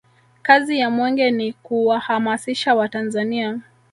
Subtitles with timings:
[0.41, 3.61] kazi ya mwenge ni kuwahamasisha watanzania